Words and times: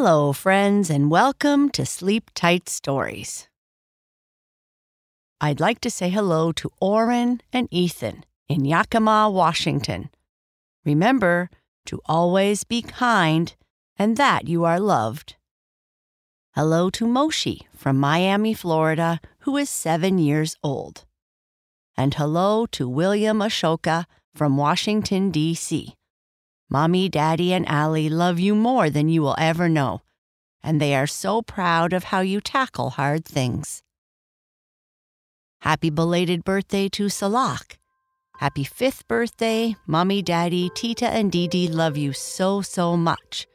Hello, 0.00 0.32
friends, 0.32 0.90
and 0.90 1.10
welcome 1.10 1.70
to 1.70 1.84
Sleep 1.84 2.30
Tight 2.32 2.68
Stories. 2.68 3.48
I'd 5.40 5.58
like 5.58 5.80
to 5.80 5.90
say 5.90 6.08
hello 6.08 6.52
to 6.52 6.70
Orrin 6.80 7.40
and 7.52 7.66
Ethan 7.72 8.24
in 8.48 8.64
Yakima, 8.64 9.28
Washington. 9.28 10.10
Remember 10.84 11.50
to 11.86 12.00
always 12.06 12.62
be 12.62 12.80
kind 12.80 13.56
and 13.98 14.16
that 14.16 14.46
you 14.46 14.64
are 14.64 14.78
loved. 14.78 15.34
Hello 16.54 16.90
to 16.90 17.04
Moshi 17.04 17.66
from 17.74 17.98
Miami, 17.98 18.54
Florida, 18.54 19.20
who 19.40 19.56
is 19.56 19.68
seven 19.68 20.16
years 20.18 20.54
old. 20.62 21.06
And 21.96 22.14
hello 22.14 22.66
to 22.66 22.88
William 22.88 23.40
Ashoka 23.40 24.04
from 24.32 24.56
Washington, 24.56 25.32
D.C. 25.32 25.97
Mommy, 26.70 27.08
Daddy, 27.08 27.54
and 27.54 27.66
Allie 27.66 28.10
love 28.10 28.38
you 28.38 28.54
more 28.54 28.90
than 28.90 29.08
you 29.08 29.22
will 29.22 29.36
ever 29.38 29.68
know, 29.70 30.02
and 30.62 30.80
they 30.80 30.94
are 30.94 31.06
so 31.06 31.40
proud 31.40 31.94
of 31.94 32.04
how 32.04 32.20
you 32.20 32.42
tackle 32.42 32.90
hard 32.90 33.24
things. 33.24 33.82
Happy 35.60 35.88
belated 35.88 36.44
birthday 36.44 36.88
to 36.90 37.08
Salak. 37.08 37.78
Happy 38.38 38.64
fifth 38.64 39.08
birthday, 39.08 39.74
Mommy, 39.86 40.22
Daddy, 40.22 40.70
Tita, 40.74 41.08
and 41.08 41.32
Dee 41.32 41.68
love 41.68 41.96
you 41.96 42.12
so, 42.12 42.60
so 42.60 42.96
much. 42.96 43.46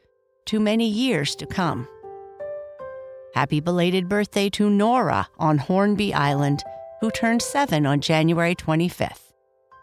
Too 0.44 0.60
many 0.60 0.88
years 0.88 1.36
to 1.36 1.46
come. 1.46 1.88
Happy 3.34 3.60
belated 3.60 4.08
birthday 4.08 4.50
to 4.50 4.68
Nora 4.68 5.28
on 5.38 5.58
Hornby 5.58 6.12
Island, 6.12 6.62
who 7.00 7.10
turned 7.12 7.42
seven 7.42 7.86
on 7.86 8.00
January 8.00 8.54
25th. 8.54 9.32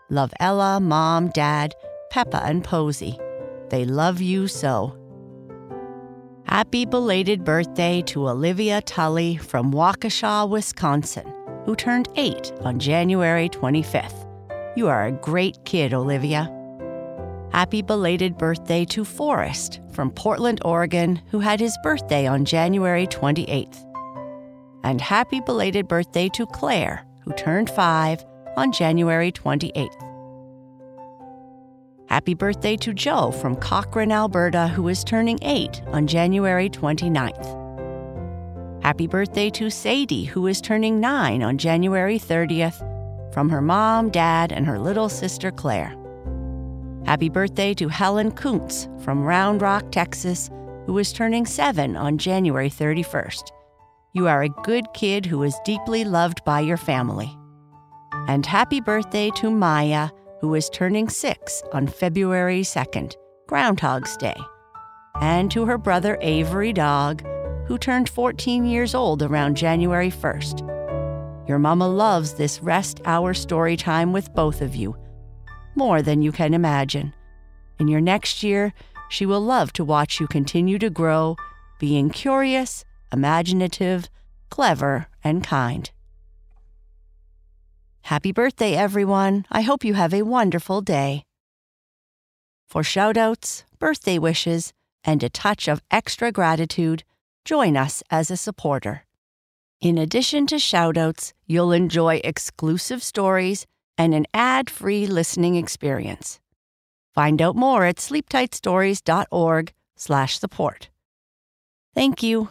Love 0.10 0.34
Ella, 0.40 0.80
Mom, 0.80 1.30
Dad, 1.30 1.74
Peppa, 2.12 2.44
and 2.44 2.62
Posy. 2.64 3.18
They 3.70 3.86
love 3.86 4.20
you 4.20 4.48
so. 4.48 4.98
Happy 6.44 6.86
belated 6.86 7.46
birthday 7.46 8.02
to 8.02 8.28
Olivia 8.28 8.82
Tully 8.82 9.38
from 9.38 9.72
Waukesha, 9.72 10.48
Wisconsin, 10.50 11.34
who 11.66 11.74
turned 11.74 12.10
eight 12.18 12.52
on 12.60 12.80
January 12.80 13.48
25th. 13.48 14.28
You 14.76 14.90
are 14.90 15.06
a 15.06 15.14
great 15.14 15.64
kid, 15.64 15.94
Olivia. 15.94 16.52
Happy 17.54 17.82
belated 17.82 18.38
birthday 18.38 18.84
to 18.86 19.06
Forrest 19.06 19.80
from 19.94 20.12
Portland, 20.12 20.60
Oregon, 20.66 21.22
who 21.32 21.40
had 21.40 21.62
his 21.62 21.78
birthday 21.82 22.28
on 22.28 22.44
January 22.44 23.08
28th. 23.08 23.86
And 24.84 25.00
happy 25.00 25.40
belated 25.40 25.88
birthday 25.88 26.28
to 26.34 26.46
Claire, 26.48 27.06
who 27.24 27.32
turned 27.34 27.70
five 27.70 28.26
on 28.58 28.74
January 28.74 29.32
28th. 29.32 30.11
Happy 32.12 32.34
birthday 32.34 32.76
to 32.76 32.94
Joe 32.94 33.32
from 33.32 33.56
Cochrane, 33.56 34.12
Alberta, 34.12 34.68
who 34.68 34.90
is 34.90 35.02
turning 35.02 35.40
8 35.44 35.82
on 35.94 36.08
January 36.08 36.70
29th. 36.70 38.84
Happy 38.84 39.08
birthday 39.08 39.50
to 39.52 39.70
Sadie, 39.70 40.26
who 40.26 40.46
is 40.48 40.60
turning 40.60 41.00
9 41.00 41.42
on 41.42 41.58
January 41.58 42.20
30th, 42.20 42.84
from 43.34 43.48
her 43.48 43.62
mom, 43.62 44.10
dad, 44.10 44.52
and 44.52 44.66
her 44.66 44.78
little 44.78 45.08
sister 45.08 45.52
Claire. 45.52 45.96
Happy 47.06 47.30
birthday 47.30 47.74
to 47.76 47.88
Helen 47.88 48.32
Kuntz 48.32 48.90
from 49.06 49.24
Round 49.24 49.62
Rock, 49.62 49.90
Texas, 49.90 50.50
who 50.88 50.98
is 50.98 51.14
turning 51.14 51.46
7 51.46 51.96
on 51.96 52.18
January 52.18 52.70
31st. 52.70 53.52
You 54.12 54.28
are 54.28 54.44
a 54.44 54.50
good 54.64 54.86
kid 54.94 55.26
who 55.26 55.44
is 55.44 55.56
deeply 55.64 56.04
loved 56.04 56.44
by 56.44 56.60
your 56.60 56.76
family. 56.76 57.34
And 58.28 58.46
happy 58.46 58.82
birthday 58.82 59.30
to 59.38 59.50
Maya 59.50 60.10
who 60.42 60.56
is 60.56 60.70
turning 60.72 61.08
six 61.08 61.62
on 61.72 61.88
February 61.88 62.62
2nd, 62.62 63.16
Groundhog's 63.48 64.18
Day, 64.18 64.36
and 65.22 65.52
to 65.52 65.66
her 65.66 65.78
brother 65.78 66.18
Avery 66.20 66.74
Dog, 66.74 67.24
who 67.68 67.78
turned 67.78 68.10
14 68.10 68.66
years 68.66 68.96
old 68.96 69.22
around 69.22 69.56
January 69.56 70.10
1st. 70.10 70.68
Your 71.48 71.60
mama 71.60 71.88
loves 71.88 72.34
this 72.34 72.60
rest 72.62 73.02
hour 73.06 73.36
story 73.36 73.78
time 73.78 74.12
with 74.12 74.34
both 74.34 74.62
of 74.62 74.76
you, 74.76 74.98
more 75.76 76.02
than 76.02 76.24
you 76.24 76.32
can 76.32 76.56
imagine. 76.56 77.14
In 77.80 77.88
your 77.88 78.02
next 78.02 78.42
year, 78.42 78.74
she 79.10 79.28
will 79.28 79.42
love 79.42 79.72
to 79.74 79.86
watch 79.86 80.20
you 80.20 80.28
continue 80.28 80.80
to 80.80 80.90
grow, 80.90 81.36
being 81.80 82.10
curious, 82.10 82.84
imaginative, 83.14 84.10
clever, 84.50 85.08
and 85.24 85.44
kind. 85.44 85.92
Happy 88.04 88.32
birthday, 88.32 88.76
everyone. 88.76 89.46
I 89.52 89.62
hope 89.62 89.86
you 89.86 89.94
have 89.94 90.14
a 90.14 90.24
wonderful 90.24 90.82
day. 90.82 91.24
For 92.68 92.82
shoutouts, 92.82 93.64
birthday 93.80 94.20
wishes, 94.20 94.74
and 95.04 95.24
a 95.24 95.30
touch 95.30 95.68
of 95.68 95.82
extra 95.92 96.32
gratitude, 96.32 97.04
join 97.46 97.78
us 97.78 98.02
as 98.10 98.32
a 98.32 98.38
supporter. 98.38 99.06
In 99.80 99.98
addition 99.98 100.46
to 100.48 100.56
shoutouts, 100.56 101.34
you'll 101.48 101.72
enjoy 101.72 102.20
exclusive 102.24 103.02
stories 103.02 103.66
and 103.98 104.14
an 104.14 104.28
ad-free 104.34 105.08
listening 105.08 105.56
experience. 105.56 106.42
Find 107.14 107.42
out 107.42 107.56
more 107.56 107.86
at 107.86 107.96
sleeptightstories.org/support. 107.98 110.90
Thank 111.94 112.24
you. 112.24 112.50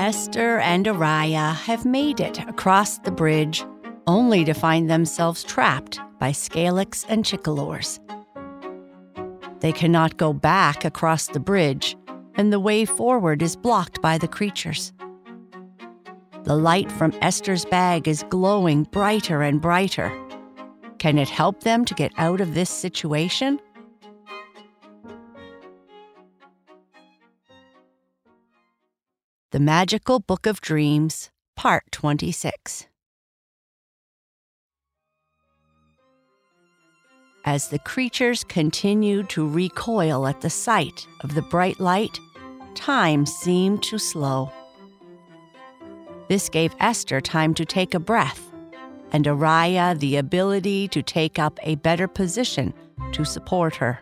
Ester 0.00 0.60
and 0.60 0.86
Araya 0.86 1.54
have 1.54 1.84
made 1.84 2.20
it 2.20 2.38
across 2.48 2.96
the 2.96 3.10
bridge, 3.10 3.66
only 4.06 4.46
to 4.46 4.54
find 4.54 4.88
themselves 4.88 5.44
trapped 5.44 6.00
by 6.18 6.30
Scalix 6.30 7.04
and 7.10 7.22
Chickalores. 7.22 8.00
They 9.60 9.72
cannot 9.72 10.16
go 10.16 10.32
back 10.32 10.86
across 10.86 11.26
the 11.26 11.38
bridge, 11.38 11.98
and 12.36 12.50
the 12.50 12.58
way 12.58 12.86
forward 12.86 13.42
is 13.42 13.56
blocked 13.56 14.00
by 14.00 14.16
the 14.16 14.26
creatures. 14.26 14.94
The 16.44 16.56
light 16.56 16.90
from 16.90 17.12
Ester's 17.20 17.66
bag 17.66 18.08
is 18.08 18.24
glowing 18.30 18.84
brighter 18.84 19.42
and 19.42 19.60
brighter. 19.60 20.10
Can 20.98 21.18
it 21.18 21.28
help 21.28 21.62
them 21.62 21.84
to 21.84 21.92
get 21.92 22.14
out 22.16 22.40
of 22.40 22.54
this 22.54 22.70
situation? 22.70 23.60
The 29.52 29.58
Magical 29.58 30.20
Book 30.20 30.46
of 30.46 30.60
Dreams, 30.60 31.28
Part 31.56 31.82
26. 31.90 32.86
As 37.44 37.66
the 37.66 37.80
creatures 37.80 38.44
continued 38.44 39.28
to 39.30 39.48
recoil 39.48 40.28
at 40.28 40.40
the 40.40 40.50
sight 40.50 41.04
of 41.22 41.34
the 41.34 41.42
bright 41.42 41.80
light, 41.80 42.16
time 42.76 43.26
seemed 43.26 43.82
to 43.82 43.98
slow. 43.98 44.52
This 46.28 46.48
gave 46.48 46.72
Ester 46.78 47.20
time 47.20 47.52
to 47.54 47.64
take 47.64 47.92
a 47.92 47.98
breath, 47.98 48.52
and 49.10 49.24
Araya 49.24 49.98
the 49.98 50.14
ability 50.14 50.86
to 50.86 51.02
take 51.02 51.40
up 51.40 51.58
a 51.64 51.74
better 51.74 52.06
position 52.06 52.72
to 53.10 53.24
support 53.24 53.74
her. 53.74 53.98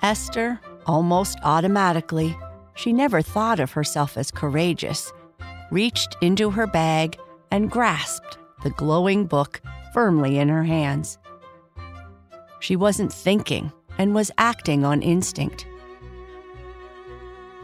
Ester, 0.00 0.58
almost 0.86 1.36
automatically, 1.42 2.34
she 2.78 2.92
never 2.92 3.20
thought 3.20 3.58
of 3.58 3.72
herself 3.72 4.16
as 4.16 4.30
courageous, 4.30 5.12
reached 5.72 6.16
into 6.22 6.48
her 6.50 6.66
bag 6.66 7.18
and 7.50 7.72
grasped 7.72 8.38
the 8.62 8.70
glowing 8.70 9.26
book 9.26 9.60
firmly 9.92 10.38
in 10.38 10.48
her 10.48 10.62
hands. 10.62 11.18
She 12.60 12.76
wasn't 12.76 13.12
thinking 13.12 13.72
and 13.98 14.14
was 14.14 14.30
acting 14.38 14.84
on 14.84 15.02
instinct. 15.02 15.66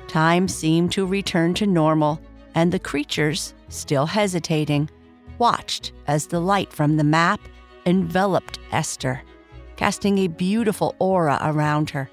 Time 0.09 0.49
seemed 0.49 0.91
to 0.93 1.07
return 1.07 1.55
to 1.55 1.67
normal, 1.67 2.21
and 2.57 2.73
the 2.73 2.81
creatures, 2.81 3.55
still 3.69 4.07
hesitating, 4.07 4.91
watched 5.39 5.93
as 6.09 6.27
the 6.27 6.41
light 6.41 6.73
from 6.73 6.97
the 6.97 7.05
map 7.05 7.41
enveloped 7.87 8.59
Ester, 8.73 9.23
casting 9.77 10.19
a 10.19 10.27
beautiful 10.27 10.97
aura 10.99 11.39
around 11.41 11.91
her. 11.91 12.11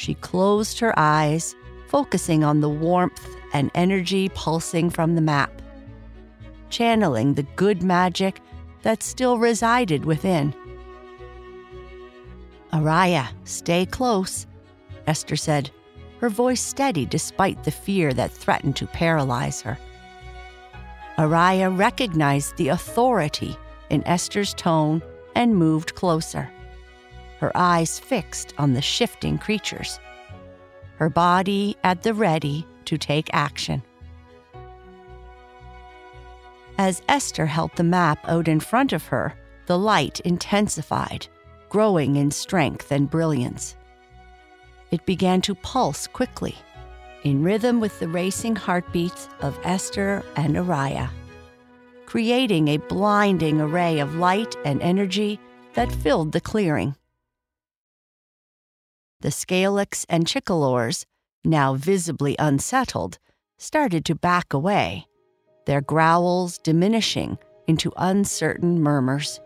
She 0.00 0.14
closed 0.14 0.78
her 0.78 0.98
eyes, 0.98 1.54
focusing 1.88 2.42
on 2.42 2.62
the 2.62 2.70
warmth 2.70 3.36
and 3.52 3.70
energy 3.74 4.30
pulsing 4.30 4.88
from 4.88 5.14
the 5.14 5.20
map, 5.20 5.60
channeling 6.70 7.34
the 7.34 7.42
good 7.56 7.82
magic 7.82 8.40
that 8.80 9.02
still 9.02 9.36
resided 9.36 10.06
within. 10.06 10.54
Araya, 12.72 13.28
stay 13.44 13.84
close, 13.84 14.46
Ester 15.06 15.36
said, 15.36 15.70
her 16.20 16.30
voice 16.30 16.62
steady 16.62 17.04
despite 17.04 17.62
the 17.64 17.70
fear 17.70 18.14
that 18.14 18.32
threatened 18.32 18.76
to 18.76 18.86
paralyze 18.86 19.60
her. 19.60 19.76
Araya 21.18 21.68
recognized 21.78 22.56
the 22.56 22.68
authority 22.68 23.54
in 23.90 24.02
Ester's 24.06 24.54
tone 24.54 25.02
and 25.34 25.54
moved 25.54 25.94
closer 25.94 26.50
her 27.40 27.50
eyes 27.54 27.98
fixed 27.98 28.52
on 28.58 28.74
the 28.74 28.82
shifting 28.82 29.38
creatures, 29.38 29.98
her 30.98 31.08
body 31.08 31.74
at 31.82 32.02
the 32.02 32.12
ready 32.12 32.66
to 32.84 32.98
take 32.98 33.30
action. 33.32 33.82
As 36.76 37.02
Ester 37.08 37.46
held 37.46 37.70
the 37.76 37.82
map 37.82 38.18
out 38.28 38.46
in 38.46 38.60
front 38.60 38.92
of 38.92 39.06
her, 39.06 39.34
the 39.66 39.78
light 39.78 40.20
intensified, 40.20 41.26
growing 41.70 42.16
in 42.16 42.30
strength 42.30 42.92
and 42.92 43.08
brilliance. 43.08 43.74
It 44.90 45.06
began 45.06 45.40
to 45.42 45.54
pulse 45.54 46.06
quickly, 46.06 46.56
in 47.22 47.42
rhythm 47.42 47.80
with 47.80 47.98
the 48.00 48.08
racing 48.08 48.56
heartbeats 48.56 49.28
of 49.40 49.58
Ester 49.64 50.22
and 50.36 50.56
Araya, 50.56 51.08
creating 52.04 52.68
a 52.68 52.76
blinding 52.76 53.62
array 53.62 53.98
of 53.98 54.16
light 54.16 54.56
and 54.64 54.82
energy 54.82 55.40
that 55.72 55.92
filled 55.92 56.32
the 56.32 56.40
clearing. 56.40 56.94
The 59.22 59.28
Scalix 59.28 60.06
and 60.08 60.24
Chickalores, 60.24 61.04
now 61.44 61.74
visibly 61.74 62.36
unsettled, 62.38 63.18
started 63.58 64.04
to 64.06 64.14
back 64.14 64.54
away, 64.54 65.06
their 65.66 65.82
growls 65.82 66.56
diminishing 66.56 67.36
into 67.66 67.92
uncertain 67.98 68.80
murmurs. 68.80 69.38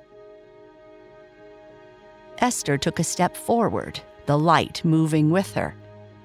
Ester 2.38 2.78
took 2.78 3.00
a 3.00 3.04
step 3.04 3.36
forward, 3.36 4.00
the 4.26 4.38
light 4.38 4.84
moving 4.84 5.30
with 5.30 5.52
her, 5.54 5.74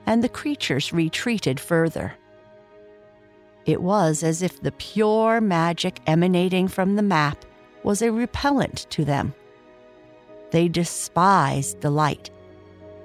and 0.05 0.23
the 0.23 0.29
creatures 0.29 0.93
retreated 0.93 1.59
further. 1.59 2.13
It 3.65 3.81
was 3.81 4.21
as 4.21 4.43
if 4.43 4.61
the 4.61 4.71
pure 4.73 5.41
magic 5.41 6.01
emanating 6.05 6.67
from 6.67 6.95
the 6.95 7.01
map 7.01 7.45
was 7.83 8.01
a 8.01 8.11
repellent 8.11 8.85
to 8.91 9.03
them. 9.03 9.33
They 10.51 10.67
despised 10.67 11.81
the 11.81 11.91
light, 11.91 12.29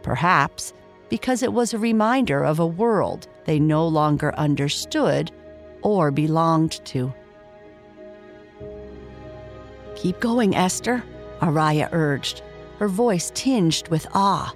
perhaps 0.04 0.72
because 1.08 1.42
it 1.42 1.52
was 1.52 1.74
a 1.74 1.78
reminder 1.78 2.44
of 2.44 2.60
a 2.60 2.66
world 2.66 3.26
they 3.46 3.58
no 3.58 3.86
longer 3.88 4.32
understood 4.36 5.32
or 5.82 6.12
belonged 6.12 6.84
to. 6.84 7.12
Keep 9.96 10.20
going, 10.20 10.54
Ester, 10.54 11.02
Araya 11.40 11.88
urged, 11.92 12.42
her 12.78 12.88
voice 12.88 13.32
tinged 13.34 13.88
with 13.88 14.06
awe. 14.14 14.54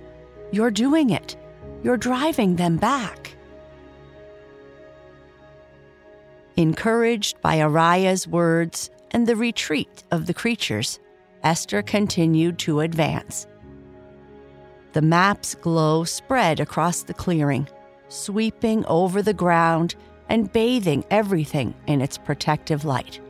You're 0.52 0.70
doing 0.70 1.10
it. 1.10 1.36
You're 1.82 1.96
driving 1.96 2.56
them 2.56 2.76
back. 2.76 3.36
Encouraged 6.56 7.40
by 7.40 7.56
Araya's 7.56 8.26
words 8.26 8.90
and 9.12 9.26
the 9.26 9.36
retreat 9.36 10.02
of 10.10 10.26
the 10.26 10.34
creatures, 10.34 10.98
Ester 11.44 11.82
continued 11.82 12.58
to 12.60 12.80
advance. 12.80 13.46
The 14.92 15.02
map's 15.02 15.54
glow 15.54 16.04
spread 16.04 16.60
across 16.60 17.02
the 17.02 17.14
clearing, 17.14 17.68
sweeping 18.08 18.84
over 18.86 19.22
the 19.22 19.34
ground 19.34 19.94
and 20.28 20.52
bathing 20.52 21.04
everything 21.10 21.74
in 21.86 22.00
its 22.00 22.18
protective 22.18 22.84
light. 22.84 23.20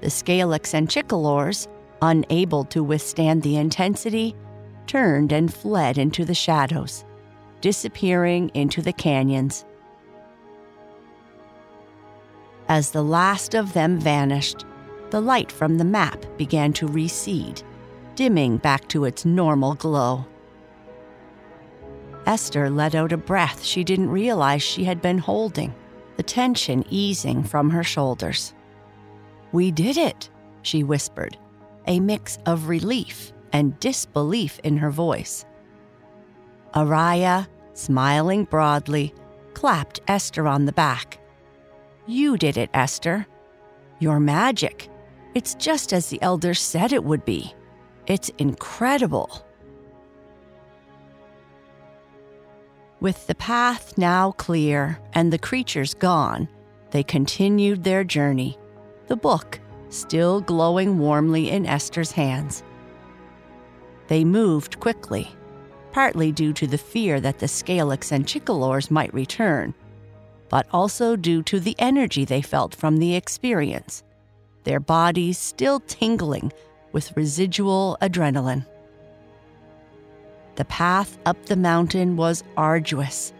The 0.00 0.08
Scalix 0.08 0.72
and 0.72 0.88
Chickalores, 0.88 1.68
unable 2.00 2.64
to 2.64 2.82
withstand 2.82 3.42
the 3.42 3.56
intensity, 3.56 4.34
turned 4.86 5.30
and 5.30 5.52
fled 5.52 5.98
into 5.98 6.24
the 6.24 6.34
shadows, 6.34 7.04
disappearing 7.60 8.50
into 8.54 8.80
the 8.80 8.92
canyons. 8.92 9.64
As 12.68 12.92
the 12.92 13.02
last 13.02 13.54
of 13.54 13.74
them 13.74 13.98
vanished, 13.98 14.64
the 15.10 15.20
light 15.20 15.52
from 15.52 15.76
the 15.76 15.84
map 15.84 16.24
began 16.38 16.72
to 16.74 16.86
recede, 16.86 17.62
dimming 18.20 18.58
back 18.58 18.86
to 18.86 19.06
its 19.06 19.24
normal 19.24 19.72
glow. 19.76 20.26
Ester 22.26 22.68
let 22.68 22.94
out 22.94 23.12
a 23.12 23.16
breath 23.16 23.64
she 23.64 23.82
didn't 23.82 24.10
realize 24.10 24.62
she 24.62 24.84
had 24.84 25.00
been 25.00 25.16
holding, 25.16 25.74
the 26.18 26.22
tension 26.22 26.84
easing 26.90 27.42
from 27.42 27.70
her 27.70 27.82
shoulders. 27.82 28.52
We 29.52 29.70
did 29.70 29.96
it, 29.96 30.28
she 30.60 30.84
whispered, 30.84 31.38
a 31.86 31.98
mix 31.98 32.36
of 32.44 32.68
relief 32.68 33.32
and 33.54 33.80
disbelief 33.80 34.58
in 34.64 34.76
her 34.76 34.90
voice. 34.90 35.46
Araya, 36.74 37.48
smiling 37.72 38.44
broadly, 38.44 39.14
clapped 39.54 40.00
Ester 40.08 40.46
on 40.46 40.66
the 40.66 40.72
back. 40.72 41.18
You 42.06 42.36
did 42.36 42.58
it, 42.58 42.68
Ester. 42.74 43.26
Your 43.98 44.20
magic. 44.20 44.90
It's 45.34 45.54
just 45.54 45.94
as 45.94 46.10
the 46.10 46.20
elders 46.20 46.60
said 46.60 46.92
it 46.92 47.02
would 47.02 47.24
be. 47.24 47.54
It's 48.06 48.30
incredible. 48.38 49.44
With 53.00 53.26
the 53.26 53.34
path 53.34 53.96
now 53.96 54.32
clear 54.32 54.98
and 55.14 55.32
the 55.32 55.38
creatures 55.38 55.94
gone, 55.94 56.48
they 56.90 57.02
continued 57.02 57.84
their 57.84 58.04
journey, 58.04 58.58
the 59.06 59.16
book 59.16 59.60
still 59.88 60.40
glowing 60.40 60.98
warmly 60.98 61.50
in 61.50 61.66
Ester's 61.66 62.12
hands. 62.12 62.62
They 64.08 64.24
moved 64.24 64.80
quickly, 64.80 65.28
partly 65.92 66.32
due 66.32 66.52
to 66.54 66.66
the 66.66 66.78
fear 66.78 67.20
that 67.20 67.38
the 67.38 67.46
Scalix 67.46 68.12
and 68.12 68.26
Chickalores 68.26 68.90
might 68.90 69.14
return, 69.14 69.74
but 70.48 70.66
also 70.72 71.16
due 71.16 71.42
to 71.44 71.60
the 71.60 71.76
energy 71.78 72.24
they 72.24 72.42
felt 72.42 72.74
from 72.74 72.98
the 72.98 73.14
experience, 73.14 74.02
their 74.64 74.80
bodies 74.80 75.38
still 75.38 75.80
tingling 75.80 76.52
with 76.92 77.16
residual 77.16 77.96
adrenaline. 78.00 78.66
The 80.56 80.64
path 80.64 81.18
up 81.26 81.46
the 81.46 81.56
mountain 81.56 82.16
was 82.16 82.44
arduous, 82.56 83.32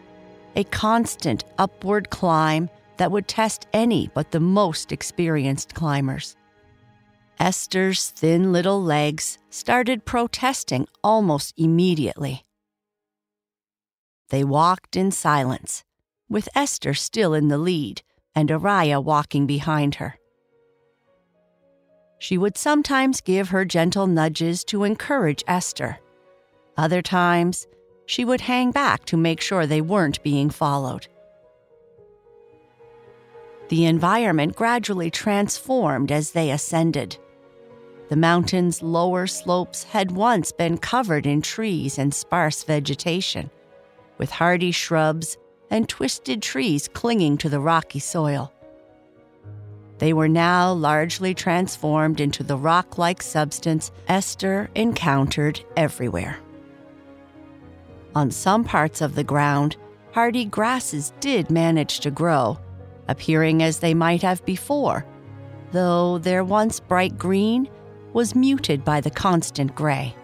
a 0.56 0.64
constant 0.64 1.44
upward 1.58 2.11
climb 2.11 2.70
that 2.97 3.11
would 3.11 3.29
test 3.29 3.67
any 3.73 4.11
but 4.14 4.31
the 4.31 4.41
most 4.41 4.93
experienced 4.93 5.75
climbers. 5.75 6.37
Ester's 7.38 8.11
thin 8.11 8.52
little 8.52 8.82
legs 8.82 9.38
started 9.49 10.05
protesting 10.05 10.87
almost 11.02 11.55
immediately. 11.56 12.44
They 14.29 14.44
walked 14.44 14.94
in 14.94 15.11
silence, 15.11 15.82
with 16.29 16.49
Ester 16.55 16.94
still 16.94 17.35
in 17.35 17.49
the 17.49 17.58
lead 17.58 18.02
and 18.35 18.50
Araya 18.50 19.02
walking 19.02 19.47
behind 19.47 19.97
her. 19.97 20.19
She 22.20 22.38
would 22.38 22.56
sometimes 22.56 23.20
give 23.20 23.49
her 23.49 23.64
gentle 23.64 24.06
nudges 24.06 24.62
to 24.64 24.84
encourage 24.84 25.43
Ester 25.49 25.99
other 26.81 27.02
times, 27.02 27.67
she 28.06 28.25
would 28.25 28.40
hang 28.40 28.70
back 28.70 29.04
to 29.04 29.16
make 29.18 29.42
sure 29.42 29.66
they 29.66 29.83
weren't 29.83 30.23
being 30.23 30.49
followed. 30.49 31.06
The 33.68 33.85
environment 33.85 34.56
gradually 34.56 35.11
transformed 35.11 36.11
as 36.11 36.30
they 36.30 36.50
ascended. 36.50 37.18
The 38.09 38.16
mountain's 38.16 38.83
lower 38.83 39.26
slopes 39.26 39.85
had 39.85 40.11
once 40.12 40.52
been 40.52 40.78
covered 40.78 41.26
in 41.26 41.42
trees 41.42 41.99
and 41.99 42.14
sparse 42.14 42.64
vegetation, 42.64 43.50
with 44.16 44.30
hardy 44.30 44.73
shrubs 44.73 45.37
and 45.68 45.87
twisted 45.87 46.40
trees 46.40 46.88
clinging 46.88 47.37
to 47.38 47.50
the 47.50 47.61
rocky 47.61 48.00
soil. 48.00 48.52
They 50.00 50.14
were 50.14 50.28
now 50.28 50.73
largely 50.73 51.35
transformed 51.35 52.21
into 52.21 52.42
the 52.42 52.57
rock 52.57 52.97
like 52.97 53.23
substance 53.23 53.92
Ester 54.09 54.71
encountered 54.75 55.61
everywhere. 55.76 56.38
On 58.14 58.30
some 58.30 58.64
parts 58.64 59.02
of 59.02 59.14
the 59.14 59.23
ground, 59.23 59.76
hardy 60.12 60.47
grasses 60.47 61.12
did 61.21 61.50
manage 61.50 62.00
to 62.00 62.11
grow, 62.11 62.59
appearing 63.09 63.62
as 63.62 63.80
they 63.80 63.92
might 63.92 64.23
have 64.23 64.42
before, 64.47 65.04
though 65.73 66.16
their 66.16 66.45
once 66.45 66.80
bright 66.80 67.19
green 67.19 67.69
was 68.14 68.35
muted 68.35 68.83
by 68.87 69.02
the 69.02 69.11
constant 69.11 69.75
gray. 69.75 70.14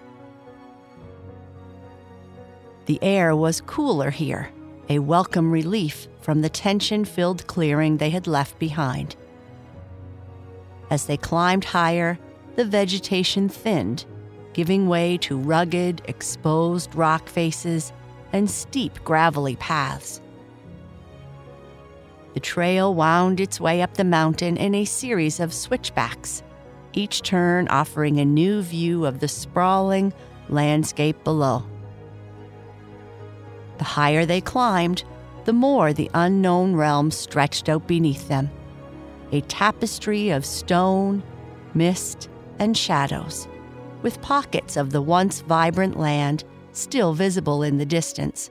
The 2.87 2.99
air 3.03 3.37
was 3.37 3.61
cooler 3.61 4.11
here, 4.11 4.49
a 4.89 5.01
welcome 5.01 5.53
relief 5.53 6.09
from 6.23 6.41
the 6.41 6.49
tension 6.49 7.05
filled 7.05 7.47
clearing 7.47 7.99
they 7.99 8.11
had 8.11 8.27
left 8.27 8.59
behind. 8.59 9.17
As 10.91 11.07
they 11.07 11.17
climbed 11.17 11.65
higher, 11.65 12.19
the 12.55 12.65
vegetation 12.65 13.49
thinned 13.49 14.05
giving 14.57 14.89
way 14.89 15.19
to 15.19 15.37
rugged, 15.37 16.01
exposed 16.07 16.95
rock 16.95 17.29
faces 17.29 17.93
and 18.33 18.51
steep, 18.51 18.99
gravelly 19.05 19.55
paths. 19.57 20.23
The 22.33 22.41
trail 22.41 22.95
wound 22.95 23.39
its 23.39 23.61
way 23.61 23.83
up 23.83 23.93
the 23.95 24.05
mountain 24.05 24.57
in 24.57 24.75
a 24.75 24.87
series 24.87 25.41
of 25.41 25.53
switchbacks, 25.53 26.43
each 26.95 27.21
turn 27.21 27.69
offering 27.69 28.19
a 28.19 28.25
new 28.25 28.63
view 28.63 29.05
of 29.05 29.21
the 29.21 29.29
sprawling 29.29 30.15
landscape 30.49 31.23
below. 31.23 31.63
The 33.77 33.85
higher 33.85 34.25
they 34.25 34.41
climbed, 34.41 35.05
the 35.45 35.53
more 35.53 35.93
the 35.93 36.11
unknown 36.15 36.77
realm 36.77 37.11
stretched 37.11 37.69
out 37.69 37.87
beneath 37.87 38.27
them 38.29 38.51
a 39.33 39.41
tapestry 39.43 40.31
of 40.31 40.45
stone, 40.45 41.23
mist, 41.75 42.29
and 42.59 42.77
shadows 42.77 43.49
with 44.03 44.23
pockets 44.23 44.77
of 44.77 44.91
the 44.91 45.03
once 45.03 45.41
vibrant 45.41 45.99
land 45.99 46.45
still 46.73 47.13
visible 47.13 47.65
in 47.65 47.79
the 47.79 47.87
distance. 47.87 48.51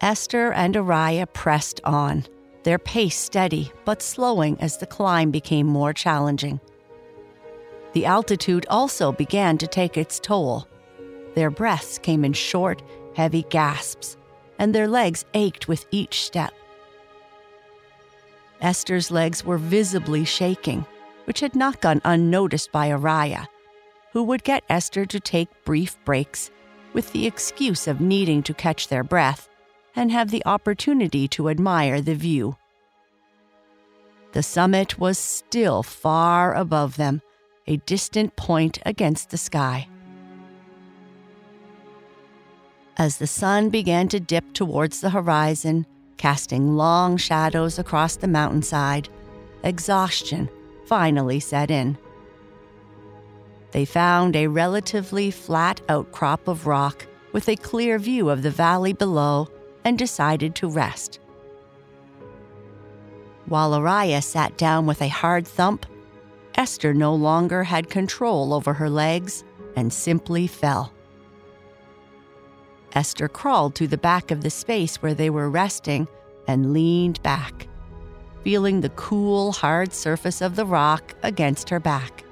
Ester 0.00 0.50
and 0.52 0.74
Araya 0.74 1.30
pressed 1.30 1.82
on, 1.84 2.24
their 2.62 2.78
pace 2.78 3.18
steady 3.18 3.70
but 3.84 4.00
slowing 4.00 4.58
as 4.60 4.78
the 4.78 4.86
climb 4.86 5.30
became 5.30 5.66
more 5.66 5.92
challenging. 5.92 6.60
The 7.92 8.06
altitude 8.06 8.64
also 8.70 9.12
began 9.12 9.58
to 9.58 9.66
take 9.66 9.98
its 9.98 10.18
toll. 10.18 10.66
Their 11.34 11.50
breaths 11.50 11.98
came 11.98 12.24
in 12.24 12.32
short, 12.32 12.82
heavy 13.14 13.44
gasps, 13.50 14.16
and 14.58 14.74
their 14.74 14.88
legs 14.88 15.24
ached 15.34 15.68
with 15.68 15.84
each 15.90 16.24
step. 16.24 16.54
Ester's 18.60 19.10
legs 19.10 19.44
were 19.44 19.58
visibly 19.58 20.24
shaking, 20.24 20.84
which 21.24 21.40
had 21.40 21.54
not 21.54 21.80
gone 21.80 22.00
unnoticed 22.04 22.70
by 22.72 22.90
Araya, 22.90 23.46
who 24.12 24.22
would 24.24 24.44
get 24.44 24.64
Ester 24.68 25.06
to 25.06 25.20
take 25.20 25.64
brief 25.64 25.96
breaks 26.04 26.50
with 26.92 27.12
the 27.12 27.26
excuse 27.26 27.86
of 27.86 28.00
needing 28.00 28.42
to 28.42 28.54
catch 28.54 28.88
their 28.88 29.04
breath 29.04 29.48
and 29.96 30.10
have 30.12 30.30
the 30.30 30.42
opportunity 30.46 31.26
to 31.28 31.48
admire 31.48 32.00
the 32.00 32.14
view. 32.14 32.56
The 34.32 34.42
summit 34.42 34.98
was 34.98 35.18
still 35.18 35.82
far 35.82 36.54
above 36.54 36.96
them, 36.96 37.22
a 37.66 37.78
distant 37.78 38.36
point 38.36 38.78
against 38.86 39.30
the 39.30 39.36
sky. 39.36 39.88
As 42.96 43.16
the 43.16 43.26
sun 43.26 43.70
began 43.70 44.08
to 44.08 44.20
dip 44.20 44.52
towards 44.52 45.00
the 45.00 45.10
horizon, 45.10 45.86
casting 46.20 46.76
long 46.76 47.16
shadows 47.16 47.78
across 47.78 48.16
the 48.16 48.28
mountainside, 48.28 49.08
exhaustion 49.64 50.50
finally 50.84 51.40
set 51.40 51.70
in. 51.70 51.96
They 53.70 53.86
found 53.86 54.36
a 54.36 54.46
relatively 54.46 55.30
flat 55.30 55.80
outcrop 55.88 56.46
of 56.46 56.66
rock 56.66 57.06
with 57.32 57.48
a 57.48 57.56
clear 57.56 57.98
view 57.98 58.28
of 58.28 58.42
the 58.42 58.50
valley 58.50 58.92
below 58.92 59.48
and 59.82 59.96
decided 59.96 60.54
to 60.56 60.68
rest. 60.68 61.20
While 63.46 63.72
Araya 63.72 64.22
sat 64.22 64.58
down 64.58 64.84
with 64.84 65.00
a 65.00 65.08
hard 65.08 65.48
thump, 65.48 65.86
Ester 66.54 66.92
no 66.92 67.14
longer 67.14 67.64
had 67.64 67.88
control 67.88 68.52
over 68.52 68.74
her 68.74 68.90
legs 68.90 69.42
and 69.74 69.90
simply 69.90 70.46
fell. 70.46 70.92
Ester 72.92 73.28
crawled 73.28 73.74
to 73.76 73.86
the 73.86 73.98
back 73.98 74.30
of 74.30 74.42
the 74.42 74.50
space 74.50 74.96
where 74.96 75.14
they 75.14 75.30
were 75.30 75.48
resting 75.48 76.08
and 76.48 76.72
leaned 76.72 77.22
back, 77.22 77.68
feeling 78.42 78.80
the 78.80 78.88
cool, 78.90 79.52
hard 79.52 79.92
surface 79.92 80.40
of 80.40 80.56
the 80.56 80.66
rock 80.66 81.14
against 81.22 81.68
her 81.68 81.80
back. 81.80 82.24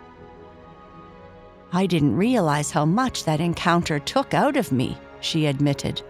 I 1.73 1.87
didn't 1.87 2.17
realize 2.17 2.71
how 2.71 2.87
much 2.87 3.25
that 3.25 3.41
encounter 3.41 3.99
took 3.99 4.33
out 4.35 4.57
of 4.57 4.73
me, 4.73 4.97
she 5.21 5.47
admitted, 5.47 6.03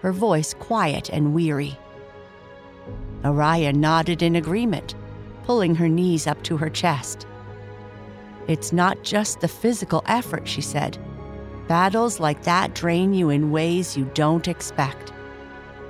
her 0.00 0.12
voice 0.12 0.54
quiet 0.54 1.10
and 1.10 1.34
weary. 1.34 1.78
Araya 3.22 3.74
nodded 3.74 4.22
in 4.22 4.36
agreement, 4.36 4.94
pulling 5.44 5.74
her 5.74 5.88
knees 5.88 6.26
up 6.26 6.42
to 6.44 6.56
her 6.56 6.70
chest. 6.70 7.26
It's 8.48 8.72
not 8.72 9.02
just 9.04 9.40
the 9.40 9.48
physical 9.48 10.02
effort, 10.06 10.48
she 10.48 10.60
said. 10.60 10.98
Battles 11.68 12.20
like 12.20 12.42
that 12.42 12.74
drain 12.74 13.14
you 13.14 13.30
in 13.30 13.50
ways 13.50 13.96
you 13.96 14.04
don't 14.14 14.48
expect. 14.48 15.12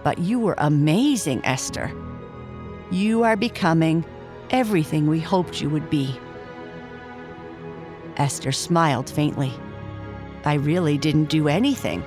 But 0.05 0.19
you 0.19 0.39
were 0.39 0.55
amazing, 0.59 1.45
Ester. 1.45 1.91
You 2.91 3.23
are 3.23 3.37
becoming 3.37 4.05
everything 4.51 5.07
we 5.07 5.21
hoped 5.21 5.61
you 5.61 5.71
would 5.71 5.89
be. 5.89 6.15
Ester 8.17 8.53
smiled 8.53 9.09
faintly. 9.09 9.53
I 10.45 10.55
really 10.55 10.99
didn't 10.99 11.31
do 11.31 11.49
anything. 11.49 12.03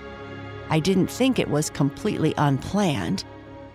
I 0.69 0.79
didn't 0.79 1.07
think 1.07 1.39
it 1.39 1.49
was 1.49 1.69
completely 1.69 2.33
unplanned. 2.37 3.23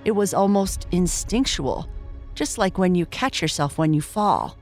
It 0.04 0.12
was 0.12 0.34
almost 0.34 0.86
instinctual, 0.92 1.88
just 2.34 2.58
like 2.58 2.78
when 2.78 2.94
you 2.94 3.06
catch 3.06 3.42
yourself 3.42 3.78
when 3.78 3.94
you 3.94 4.00
fall. 4.00 4.56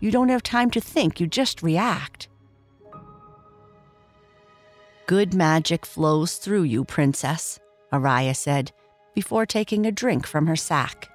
You 0.00 0.10
don't 0.10 0.28
have 0.28 0.42
time 0.42 0.70
to 0.72 0.80
think, 0.80 1.20
you 1.20 1.26
just 1.26 1.62
react. 1.62 2.28
Good 5.06 5.34
magic 5.34 5.84
flows 5.84 6.36
through 6.36 6.62
you, 6.62 6.84
Princess, 6.84 7.58
Araya 7.92 8.36
said, 8.36 8.72
before 9.14 9.46
taking 9.46 9.84
a 9.84 9.92
drink 9.92 10.26
from 10.26 10.46
her 10.46 10.56
sack. 10.56 11.08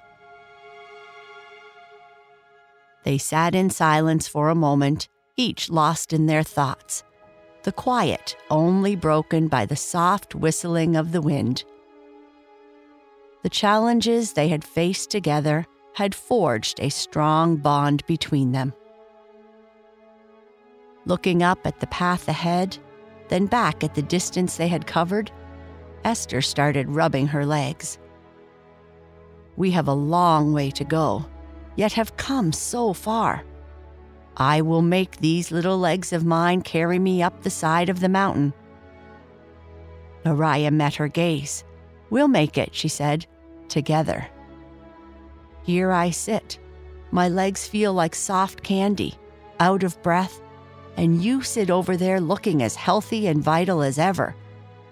They 3.03 3.17
sat 3.17 3.56
in 3.56 3.70
silence 3.70 4.27
for 4.27 4.50
a 4.50 4.56
moment, 4.56 5.08
each 5.38 5.70
lost 5.70 6.12
in 6.12 6.25
their 6.25 6.44
thoughts, 6.44 7.03
the 7.63 7.72
quiet 7.72 8.36
only 8.50 8.96
broken 8.96 9.48
by 9.48 9.65
the 9.65 9.75
soft 9.77 10.36
whistling 10.36 10.98
of 10.98 11.13
the 11.13 11.22
wind. 11.22 11.63
The 13.44 13.50
challenges 13.50 14.34
they 14.34 14.50
had 14.50 14.65
faced 14.65 15.10
together 15.10 15.65
had 15.94 16.13
forged 16.13 16.82
a 16.82 16.89
strong 16.89 17.56
bond 17.56 18.06
between 18.06 18.51
them. 18.51 18.74
Looking 21.06 21.41
up 21.41 21.65
at 21.65 21.79
the 21.79 21.88
path 21.88 22.27
ahead, 22.27 22.77
then 23.30 23.46
back 23.46 23.84
at 23.84 23.96
the 23.96 24.02
distance 24.02 24.58
they 24.58 24.68
had 24.68 24.88
covered, 24.88 25.32
Ester 26.04 26.42
started 26.42 26.90
rubbing 26.90 27.28
her 27.28 27.46
legs. 27.46 27.98
We 29.56 29.72
have 29.72 29.88
a 29.88 29.94
long 29.94 30.54
way 30.54 30.72
to 30.72 30.84
go, 30.84 31.26
yet 31.76 31.94
have 31.94 32.18
come 32.18 32.52
so 32.52 32.94
far. 32.94 33.44
I 34.38 34.62
will 34.62 34.84
make 34.84 35.18
these 35.18 35.52
little 35.52 35.80
legs 35.80 36.14
of 36.14 36.26
mine 36.26 36.62
carry 36.62 37.00
me 37.00 37.24
up 37.24 37.42
the 37.42 37.50
side 37.50 37.90
of 37.90 38.00
the 38.00 38.10
mountain. 38.10 38.54
Araya 40.26 40.72
met 40.72 40.96
her 40.96 41.08
gaze. 41.08 41.64
We'll 42.10 42.28
make 42.28 42.58
it, 42.58 42.74
she 42.76 42.88
said, 42.88 43.26
together. 43.68 44.28
Here 45.64 45.92
I 45.92 46.12
sit. 46.12 46.60
My 47.12 47.30
legs 47.30 47.68
feel 47.68 47.94
like 47.94 48.14
soft 48.16 48.64
candy, 48.64 49.16
out 49.60 49.84
of 49.84 50.02
breath, 50.04 50.40
and 50.98 51.24
you 51.24 51.44
sit 51.44 51.70
over 51.70 51.96
there 51.96 52.20
looking 52.20 52.63
as 52.63 52.75
healthy 52.75 53.27
and 53.27 53.42
vital 53.42 53.82
as 53.82 54.00
ever. 54.00 54.36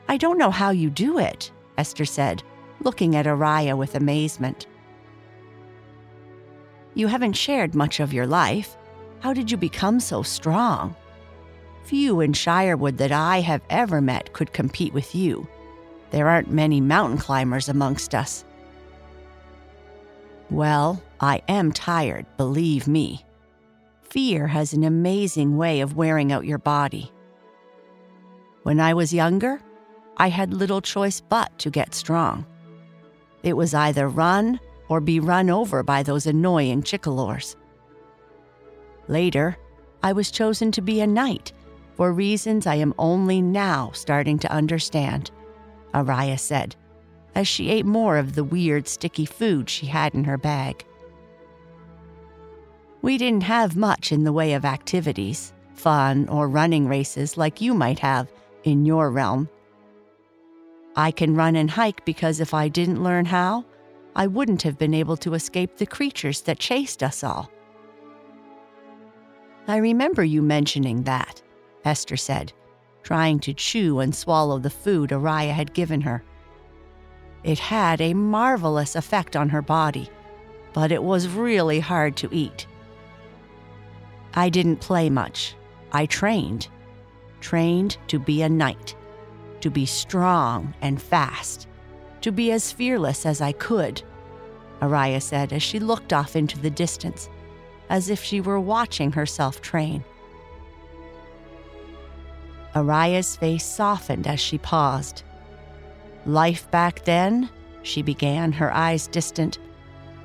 I 0.08 0.18
don't 0.18 0.38
know 0.38 0.52
how 0.52 0.70
you 0.70 0.90
do 0.90 1.18
it, 1.18 1.52
Ester 1.78 2.06
said, 2.06 2.44
looking 2.82 3.16
at 3.16 3.26
Araya 3.26 3.76
with 3.76 3.96
amazement. 3.96 4.68
You 6.94 7.08
haven't 7.08 7.34
shared 7.34 7.76
much 7.76 8.00
of 8.00 8.14
your 8.14 8.28
life. 8.28 8.78
How 9.20 9.34
did 9.34 9.50
you 9.50 9.58
become 9.58 10.00
so 10.00 10.22
strong? 10.22 10.96
Few 11.84 12.22
in 12.22 12.34
Shirewood 12.34 12.98
that 12.98 13.12
I 13.12 13.42
have 13.42 13.62
ever 13.70 14.00
met 14.00 14.32
could 14.34 14.54
compete 14.54 14.94
with 14.94 15.14
you. 15.16 15.48
There 16.12 16.30
aren't 16.30 16.52
many 16.52 16.80
mountain 16.80 17.18
climbers 17.18 17.68
amongst 17.68 18.16
us. 18.16 18.46
Well, 20.50 21.02
I 21.20 21.42
am 21.48 21.72
tired, 21.72 22.26
believe 22.38 22.88
me. 22.88 23.26
Fear 24.16 24.48
has 24.48 24.72
an 24.72 24.86
amazing 24.86 25.58
way 25.58 25.82
of 25.82 25.98
wearing 25.98 26.32
out 26.32 26.46
your 26.46 26.58
body. 26.58 27.12
When 28.64 28.80
I 28.80 28.94
was 28.94 29.14
younger, 29.14 29.60
I 30.16 30.30
had 30.30 30.54
little 30.54 30.80
choice 30.80 31.20
but 31.20 31.60
to 31.60 31.70
get 31.70 31.94
strong. 31.94 32.46
It 33.44 33.58
was 33.58 33.74
either 33.74 34.08
run 34.08 34.62
or 34.88 35.02
be 35.02 35.20
run 35.20 35.50
over 35.50 35.84
by 35.84 36.02
those 36.02 36.28
annoying 36.28 36.82
chickalores. 36.82 37.58
Later, 39.10 39.58
I 40.02 40.14
was 40.14 40.32
chosen 40.32 40.72
to 40.72 40.82
be 40.82 41.02
a 41.02 41.08
knight 41.08 41.52
for 41.96 42.14
reasons 42.14 42.66
I 42.66 42.76
am 42.76 42.94
only 42.98 43.42
now 43.42 43.92
starting 43.94 44.40
to 44.40 44.52
understand, 44.52 45.30
Araya 45.94 46.40
said, 46.40 46.78
as 47.36 47.50
she 47.50 47.70
ate 47.70 47.86
more 47.86 48.16
of 48.16 48.36
the 48.36 48.46
weird, 48.46 48.88
sticky 48.88 49.26
food 49.26 49.70
she 49.70 49.88
had 49.88 50.16
in 50.16 50.24
her 50.24 50.38
bag. 50.38 50.86
We 53.06 53.20
didn't 53.20 53.44
have 53.44 53.76
much 53.76 54.12
in 54.12 54.24
the 54.24 54.34
way 54.34 54.54
of 54.54 54.66
activities, 54.66 55.54
fun, 55.76 56.28
or 56.28 56.50
running 56.50 56.88
races 56.88 57.38
like 57.38 57.62
you 57.62 57.76
might 57.76 58.00
have 58.00 58.32
in 58.64 58.84
your 58.84 59.12
realm. 59.12 59.48
I 60.96 61.12
can 61.12 61.36
run 61.36 61.56
and 61.56 61.70
hike 61.70 62.04
because 62.04 62.40
if 62.40 62.52
I 62.56 62.68
didn't 62.68 63.04
learn 63.04 63.26
how, 63.26 63.64
I 64.16 64.26
wouldn't 64.26 64.64
have 64.64 64.80
been 64.80 64.96
able 64.96 65.18
to 65.18 65.36
escape 65.36 65.78
the 65.78 65.86
creatures 65.86 66.42
that 66.42 66.58
chased 66.58 67.04
us 67.04 67.24
all. 67.24 67.52
I 69.68 69.78
remember 69.78 70.24
you 70.24 70.42
mentioning 70.42 71.04
that, 71.04 71.44
Ester 71.84 72.18
said, 72.18 72.54
trying 73.04 73.38
to 73.42 73.54
chew 73.54 74.00
and 74.00 74.16
swallow 74.16 74.58
the 74.58 74.72
food 74.72 75.12
Araya 75.12 75.52
had 75.52 75.76
given 75.76 76.02
her. 76.02 76.24
It 77.44 77.60
had 77.60 78.02
a 78.02 78.16
marvelous 78.16 78.96
effect 78.96 79.36
on 79.36 79.50
her 79.50 79.62
body, 79.62 80.10
but 80.74 80.92
it 80.92 81.04
was 81.04 81.28
really 81.28 81.80
hard 81.80 82.16
to 82.16 82.30
eat. 82.32 82.66
I 84.36 84.50
didn't 84.50 84.82
play 84.82 85.10
much. 85.10 85.56
I 85.92 86.06
trained. 86.06 86.68
Trained 87.40 87.98
to 88.08 88.20
be 88.20 88.42
a 88.42 88.50
knight, 88.50 88.96
to 89.62 89.70
be 89.70 89.86
strong 89.86 90.74
and 90.82 91.02
fast, 91.02 91.68
to 92.22 92.32
be 92.32 92.52
as 92.52 92.72
fearless 92.72 93.26
as 93.26 93.40
I 93.40 93.52
could, 93.54 94.02
Araya 94.82 95.22
said 95.22 95.54
as 95.54 95.64
she 95.64 95.80
looked 95.80 96.12
off 96.12 96.36
into 96.36 96.60
the 96.60 96.70
distance 96.70 97.30
as 97.90 98.10
if 98.10 98.24
she 98.24 98.42
were 98.42 98.60
watching 98.60 99.12
herself 99.12 99.62
train. 99.62 100.04
Araya's 102.74 103.36
face 103.36 103.66
softened 103.66 104.28
as 104.28 104.40
she 104.40 104.58
paused. 104.58 105.24
Life 106.26 106.70
back 106.72 107.06
then, 107.06 107.50
she 107.84 108.02
began, 108.02 108.52
her 108.52 108.74
eyes 108.74 109.08
distant. 109.08 109.60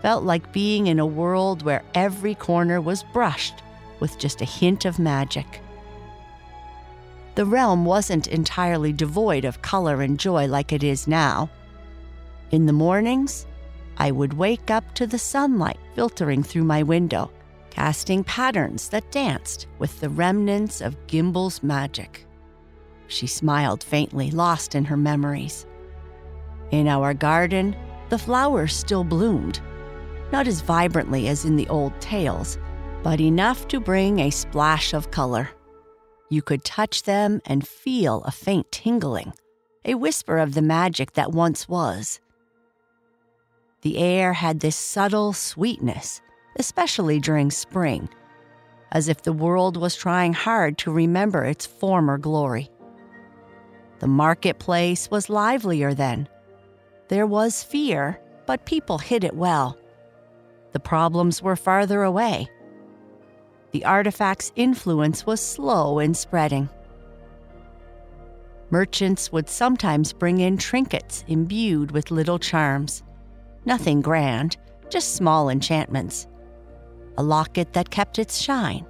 felt 0.00 0.25
like 0.25 0.55
being 0.55 0.87
in 0.87 0.99
a 0.99 1.07
world 1.07 1.62
where 1.62 1.83
every 1.95 2.35
corner 2.35 2.81
was 2.81 3.05
brushed 3.12 3.62
with 4.00 4.19
just 4.19 4.40
a 4.40 4.47
hint 4.47 4.85
of 4.85 4.99
magic. 4.99 5.61
The 7.37 7.47
realm 7.47 7.85
wasn't 7.85 8.26
entirely 8.26 8.92
devoid 8.92 9.45
of 9.45 9.62
color 9.62 10.02
and 10.02 10.19
joy 10.19 10.47
like 10.47 10.73
it 10.73 10.83
is 10.83 11.07
now. 11.07 11.49
In 12.50 12.66
the 12.66 12.73
mornings, 12.73 13.47
I 13.97 14.11
would 14.11 14.35
wake 14.35 14.71
up 14.71 14.95
to 14.95 15.07
the 15.07 15.19
sunlight 15.19 15.78
filtering 15.95 16.42
through 16.42 16.64
my 16.64 16.83
window, 16.83 17.30
casting 17.71 18.25
patterns 18.25 18.88
that 18.88 19.12
danced 19.12 19.66
with 19.78 20.00
the 20.00 20.09
remnants 20.09 20.80
of 20.80 21.07
Gimble's 21.07 21.62
magic. 21.62 22.26
She 23.07 23.26
smiled 23.26 23.83
faintly, 23.83 24.30
lost 24.30 24.75
in 24.75 24.85
her 24.85 24.97
memories. 24.97 25.66
In 26.71 26.88
our 26.88 27.14
garden, 27.14 27.76
the 28.09 28.19
flowers 28.19 28.75
still 28.75 29.04
bloomed, 29.04 29.61
not 30.33 30.47
as 30.47 30.61
vibrantly 30.61 31.28
as 31.28 31.45
in 31.45 31.57
the 31.57 31.69
old 31.69 31.99
tales, 32.00 32.59
but 33.02 33.21
enough 33.21 33.69
to 33.69 33.80
bring 33.80 34.19
a 34.19 34.30
splash 34.30 34.92
of 34.92 35.11
color. 35.11 35.49
You 36.28 36.42
could 36.42 36.64
touch 36.64 37.04
them 37.04 37.40
and 37.47 37.66
feel 37.66 38.23
a 38.25 38.30
faint 38.30 38.71
tingling, 38.71 39.33
a 39.85 39.95
whisper 39.95 40.38
of 40.38 40.54
the 40.54 40.62
magic 40.62 41.12
that 41.12 41.33
once 41.33 41.69
was. 41.69 42.21
The 43.83 43.99
air 43.99 44.35
had 44.35 44.61
this 44.61 44.76
subtle 44.76 45.33
sweetness, 45.33 46.21
especially 46.59 47.19
during 47.19 47.50
spring, 47.50 48.09
as 48.92 49.09
if 49.09 49.23
the 49.23 49.33
world 49.33 49.76
was 49.76 49.97
trying 49.97 50.35
hard 50.35 50.76
to 50.78 50.92
remember 50.92 51.45
its 51.45 51.64
former 51.66 52.19
glory. 52.19 52.71
The 54.00 54.07
marketplace 54.07 55.11
was 55.11 55.30
livelier 55.30 55.95
then. 55.95 56.28
There 57.09 57.26
was 57.26 57.62
fear, 57.62 58.21
but 58.47 58.66
people 58.66 58.99
hid 58.99 59.25
it 59.25 59.35
well. 59.35 59.78
The 60.73 60.80
problems 60.80 61.42
were 61.42 61.57
farther 61.57 62.02
away. 62.02 62.49
The 63.72 63.84
artifact's 63.84 64.52
influence 64.56 65.26
was 65.26 65.40
slow 65.40 66.00
in 66.00 66.14
spreading. 66.14 66.68
Merchants 68.70 69.32
would 69.32 69.48
sometimes 69.48 70.12
bring 70.12 70.40
in 70.40 70.56
trinkets 70.56 71.24
imbued 71.28 71.90
with 71.90 72.10
little 72.10 72.38
charms. 72.38 73.02
Nothing 73.64 74.00
grand, 74.00 74.56
just 74.88 75.14
small 75.14 75.48
enchantments. 75.48 76.26
A 77.18 77.22
locket 77.22 77.72
that 77.72 77.90
kept 77.90 78.18
its 78.18 78.38
shine, 78.38 78.86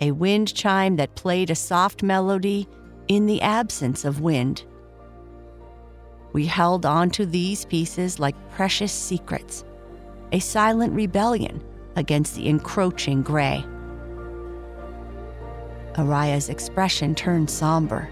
a 0.00 0.10
wind 0.10 0.54
chime 0.54 0.96
that 0.96 1.14
played 1.14 1.50
a 1.50 1.54
soft 1.54 2.02
melody 2.02 2.68
in 3.08 3.26
the 3.26 3.40
absence 3.42 4.04
of 4.04 4.20
wind. 4.20 4.64
We 6.32 6.46
held 6.46 6.84
on 6.84 7.10
to 7.10 7.24
these 7.24 7.64
pieces 7.64 8.18
like 8.18 8.36
precious 8.50 8.92
secrets, 8.92 9.64
a 10.32 10.38
silent 10.38 10.92
rebellion 10.92 11.62
against 11.94 12.34
the 12.34 12.48
encroaching 12.48 13.22
gray. 13.22 13.64
Araya's 15.98 16.48
expression 16.48 17.14
turned 17.14 17.50
somber, 17.50 18.08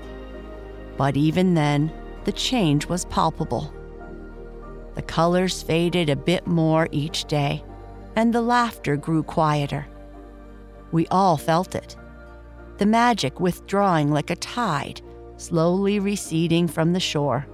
but 0.97 1.17
even 1.17 1.55
then, 1.55 1.93
the 2.25 2.33
change 2.33 2.87
was 2.87 3.05
palpable. 3.07 3.73
The 4.95 5.03
colors 5.03 5.63
faded 5.63 6.09
a 6.09 6.17
bit 6.17 6.47
more 6.47 6.89
each 6.93 7.25
day, 7.25 7.65
and 8.17 8.33
the 8.33 8.41
laughter 8.41 8.97
grew 8.97 9.23
quieter. 9.23 9.87
We 10.93 11.07
all 11.09 11.37
felt 11.37 11.75
it. 11.75 11.97
The 12.79 12.87
magic 12.87 13.41
withdrawing 13.41 14.11
like 14.11 14.31
a 14.31 14.37
tide, 14.37 15.03
slowly 15.37 15.99
receding 15.99 16.69
from 16.69 16.93
the 16.93 17.01
shore. 17.01 17.47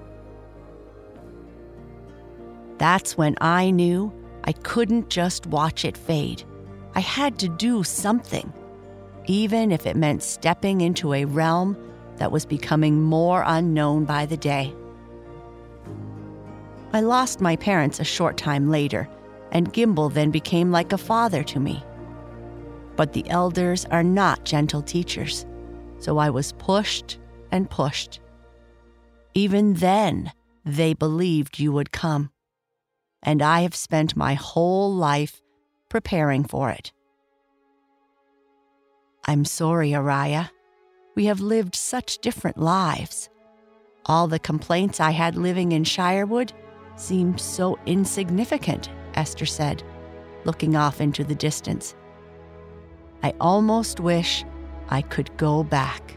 That's 2.78 3.18
when 3.18 3.36
I 3.40 3.70
knew 3.70 4.12
I 4.44 4.52
couldn't 4.52 5.10
just 5.10 5.46
watch 5.46 5.84
it 5.84 5.96
fade. 5.96 6.44
I 6.94 7.00
had 7.00 7.38
to 7.40 7.48
do 7.48 7.82
something, 7.84 8.52
even 9.30 9.70
if 9.70 9.86
it 9.86 9.94
meant 9.94 10.24
stepping 10.24 10.80
into 10.80 11.14
a 11.14 11.24
realm 11.24 11.76
that 12.16 12.32
was 12.32 12.44
becoming 12.44 13.00
more 13.00 13.44
unknown 13.46 14.04
by 14.04 14.26
the 14.26 14.36
day. 14.36 14.74
I 16.92 17.00
lost 17.00 17.40
my 17.40 17.54
parents 17.54 18.00
a 18.00 18.04
short 18.04 18.36
time 18.36 18.68
later, 18.68 19.08
and 19.52 19.72
Gimble 19.72 20.08
then 20.08 20.32
became 20.32 20.72
like 20.72 20.92
a 20.92 20.98
father 20.98 21.44
to 21.44 21.60
me. 21.60 21.80
But 22.96 23.12
the 23.12 23.28
elders 23.30 23.84
are 23.92 24.02
not 24.02 24.44
gentle 24.44 24.82
teachers, 24.82 25.46
so 25.98 26.18
I 26.18 26.30
was 26.30 26.52
pushed 26.54 27.20
and 27.52 27.70
pushed. 27.70 28.18
Even 29.34 29.74
then, 29.74 30.32
they 30.64 30.92
believed 30.92 31.60
you 31.60 31.70
would 31.70 31.92
come 31.92 32.32
and 33.22 33.42
I 33.42 33.60
have 33.60 33.74
spent 33.74 34.16
my 34.16 34.34
whole 34.34 34.92
life 34.92 35.40
preparing 35.88 36.44
for 36.44 36.70
it. 36.70 36.92
I'm 39.24 39.44
sorry, 39.44 39.90
Araya. 39.90 40.50
We 41.14 41.26
have 41.26 41.40
lived 41.40 41.74
such 41.74 42.18
different 42.18 42.58
lives. 42.58 43.28
All 44.06 44.26
the 44.26 44.38
complaints 44.38 45.00
I 45.00 45.10
had 45.10 45.36
living 45.36 45.72
in 45.72 45.84
Shirewood 45.84 46.52
seemed 46.96 47.40
so 47.40 47.78
insignificant, 47.86 48.88
Ester 49.14 49.46
said, 49.46 49.82
looking 50.44 50.76
off 50.76 51.00
into 51.00 51.24
the 51.24 51.34
distance. 51.34 51.94
I 53.22 53.34
almost 53.40 54.00
wish 54.00 54.44
I 54.88 55.02
could 55.02 55.36
go 55.36 55.62
back. 55.62 56.16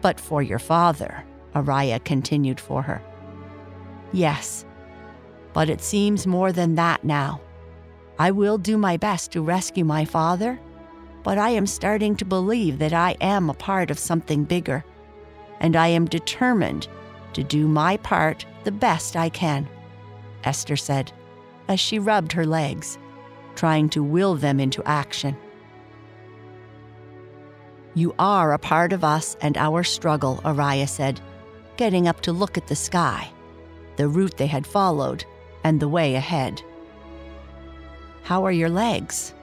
But 0.00 0.18
for 0.18 0.42
your 0.42 0.58
father, 0.58 1.24
Araya 1.54 2.02
continued 2.04 2.60
for 2.60 2.82
her. 2.82 3.02
Yes, 4.12 4.64
but 5.52 5.68
it 5.68 5.82
seems 5.82 6.26
more 6.26 6.52
than 6.52 6.74
that 6.76 7.04
now. 7.04 7.40
I 8.18 8.30
will 8.30 8.56
do 8.58 8.78
my 8.78 8.96
best 8.96 9.32
to 9.32 9.42
rescue 9.42 9.84
my 9.84 10.04
father, 10.04 10.58
but 11.26 11.38
I 11.38 11.50
am 11.50 11.66
starting 11.66 12.14
to 12.18 12.24
believe 12.24 12.78
that 12.78 12.92
I 12.92 13.16
am 13.20 13.50
a 13.50 13.54
part 13.54 13.90
of 13.90 13.98
something 13.98 14.44
bigger, 14.44 14.84
and 15.58 15.74
I 15.74 15.88
am 15.88 16.04
determined 16.06 16.86
to 17.32 17.42
do 17.42 17.66
my 17.66 17.96
part 17.96 18.46
the 18.62 18.70
best 18.70 19.16
I 19.16 19.28
can, 19.28 19.68
Ester 20.44 20.76
said 20.76 21.10
as 21.66 21.80
she 21.80 21.98
rubbed 21.98 22.30
her 22.30 22.46
legs, 22.46 22.96
trying 23.56 23.88
to 23.88 24.04
will 24.04 24.36
them 24.36 24.60
into 24.60 24.84
action. 24.86 25.36
You 27.94 28.14
are 28.20 28.52
a 28.52 28.58
part 28.58 28.92
of 28.92 29.02
us 29.02 29.36
and 29.40 29.58
our 29.58 29.82
struggle, 29.82 30.40
Araya 30.44 30.88
said, 30.88 31.20
getting 31.76 32.06
up 32.06 32.20
to 32.20 32.32
look 32.32 32.56
at 32.56 32.68
the 32.68 32.76
sky, 32.76 33.28
the 33.96 34.06
route 34.06 34.36
they 34.36 34.46
had 34.46 34.64
followed 34.64 35.24
and 35.64 35.80
the 35.80 35.88
way 35.88 36.14
ahead. 36.14 36.62
How 38.22 38.44
are 38.44 38.52
your 38.52 38.70
legs? 38.70 39.34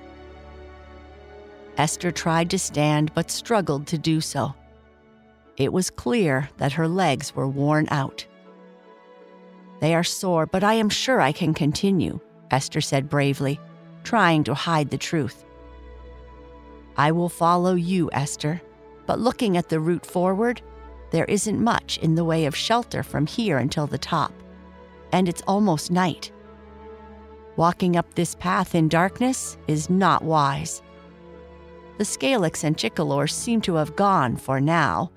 Ester 1.77 2.11
tried 2.11 2.49
to 2.51 2.59
stand 2.59 3.13
but 3.13 3.31
struggled 3.31 3.87
to 3.87 3.97
do 3.97 4.21
so. 4.21 4.53
It 5.57 5.71
was 5.71 5.89
clear 5.89 6.49
that 6.57 6.73
her 6.73 6.87
legs 6.87 7.35
were 7.35 7.47
worn 7.47 7.87
out. 7.89 8.25
They 9.79 9.93
are 9.93 10.03
sore, 10.03 10.45
but 10.45 10.63
I 10.63 10.73
am 10.75 10.89
sure 10.89 11.19
I 11.19 11.31
can 11.31 11.53
continue, 11.53 12.19
Ester 12.51 12.81
said 12.81 13.09
bravely, 13.09 13.59
trying 14.03 14.43
to 14.45 14.53
hide 14.53 14.89
the 14.89 14.97
truth. 14.97 15.45
I 16.95 17.11
will 17.11 17.29
follow 17.29 17.73
you, 17.73 18.09
Ester, 18.13 18.61
but 19.05 19.19
looking 19.19 19.57
at 19.57 19.69
the 19.69 19.79
route 19.79 20.05
forward, 20.05 20.61
there 21.11 21.25
isn't 21.25 21.63
much 21.63 21.97
in 21.99 22.15
the 22.15 22.23
way 22.23 22.45
of 22.45 22.55
shelter 22.55 23.03
from 23.03 23.27
here 23.27 23.57
until 23.57 23.87
the 23.87 23.97
top 23.97 24.33
and 25.13 25.29
it's 25.29 25.43
almost 25.47 25.91
night. 25.91 26.31
Walking 27.55 27.95
up 27.95 28.13
this 28.15 28.35
path 28.35 28.75
in 28.75 28.89
darkness 28.89 29.57
is 29.67 29.89
not 29.89 30.23
wise. 30.23 30.81
The 31.97 32.03
Scalix 32.03 32.63
and 32.63 32.75
Chickalore 32.75 33.29
seem 33.29 33.61
to 33.61 33.75
have 33.75 33.95
gone 33.95 34.35
for 34.35 34.59
now, 34.59 35.11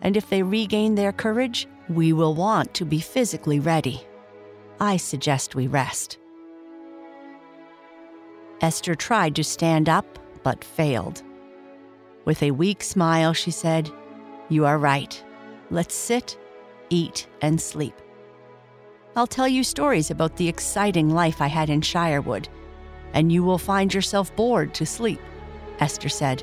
and 0.00 0.16
if 0.16 0.28
they 0.30 0.42
regain 0.42 0.94
their 0.94 1.12
courage, 1.12 1.68
we 1.88 2.12
will 2.12 2.34
want 2.34 2.72
to 2.74 2.84
be 2.84 3.00
physically 3.00 3.60
ready. 3.60 4.00
I 4.80 4.96
suggest 4.96 5.54
we 5.54 5.66
rest. 5.66 6.18
Ester 8.62 8.94
tried 8.94 9.36
to 9.36 9.44
stand 9.44 9.88
up, 9.88 10.18
but 10.42 10.64
failed. 10.64 11.22
With 12.24 12.42
a 12.42 12.52
weak 12.52 12.82
smile, 12.82 13.32
she 13.34 13.50
said, 13.50 13.90
You 14.48 14.64
are 14.64 14.78
right. 14.78 15.22
Let's 15.70 15.94
sit, 15.94 16.38
eat, 16.88 17.26
and 17.42 17.60
sleep. 17.60 17.94
I'll 19.16 19.26
tell 19.26 19.48
you 19.48 19.64
stories 19.64 20.10
about 20.10 20.36
the 20.36 20.48
exciting 20.48 21.10
life 21.10 21.42
I 21.42 21.48
had 21.48 21.68
in 21.68 21.80
Shirewood, 21.82 22.46
and 23.12 23.30
you 23.30 23.42
will 23.42 23.58
find 23.58 23.92
yourself 23.92 24.34
bored 24.36 24.72
to 24.74 24.86
sleep, 24.86 25.20
Ester 25.80 26.08
said, 26.08 26.42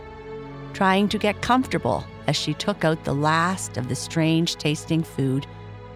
trying 0.74 1.08
to 1.10 1.18
get 1.18 1.42
comfortable 1.42 2.04
as 2.28 2.36
she 2.36 2.54
took 2.54 2.86
out 2.86 3.04
the 3.04 3.14
last 3.14 3.78
of 3.78 3.90
the 3.90 3.96
strange 3.96 4.56
tasting 4.56 5.04
food 5.04 5.48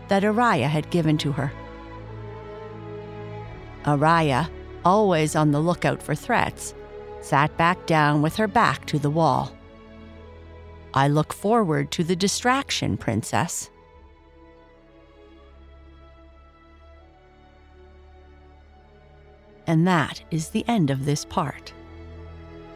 that 0.07 0.23
Araya 0.23 0.67
had 0.67 0.89
given 0.89 1.17
to 1.19 1.31
her. 1.31 1.51
Araya, 3.85 4.49
always 4.85 5.35
on 5.35 5.51
the 5.51 5.59
lookout 5.59 6.01
for 6.01 6.15
threats, 6.15 6.73
sat 7.21 7.55
back 7.57 7.85
down 7.85 8.21
with 8.21 8.35
her 8.35 8.47
back 8.47 8.85
to 8.85 8.99
the 8.99 9.09
wall. 9.09 9.55
I 10.93 11.07
look 11.07 11.33
forward 11.33 11.91
to 11.91 12.03
the 12.03 12.15
distraction, 12.15 12.97
Princess. 12.97 13.69
And 19.65 19.87
that 19.87 20.21
is 20.29 20.49
the 20.49 20.65
end 20.67 20.89
of 20.89 21.05
this 21.05 21.25
part. 21.25 21.73